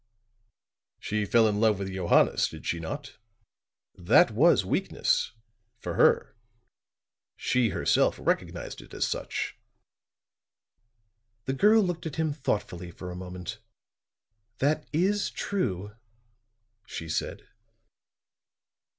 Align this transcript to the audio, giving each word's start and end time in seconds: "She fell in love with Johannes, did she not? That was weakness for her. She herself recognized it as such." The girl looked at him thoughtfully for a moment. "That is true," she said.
"She 0.99 1.25
fell 1.25 1.47
in 1.47 1.59
love 1.59 1.77
with 1.77 1.93
Johannes, 1.93 2.47
did 2.47 2.65
she 2.65 2.79
not? 2.79 3.19
That 3.93 4.31
was 4.31 4.65
weakness 4.65 5.33
for 5.77 5.93
her. 5.93 6.35
She 7.35 7.69
herself 7.69 8.17
recognized 8.19 8.81
it 8.81 8.95
as 8.95 9.05
such." 9.05 9.59
The 11.45 11.53
girl 11.53 11.83
looked 11.83 12.07
at 12.07 12.15
him 12.15 12.33
thoughtfully 12.33 12.89
for 12.89 13.11
a 13.11 13.15
moment. 13.15 13.59
"That 14.57 14.87
is 14.91 15.29
true," 15.29 15.95
she 16.87 17.07
said. 17.07 17.47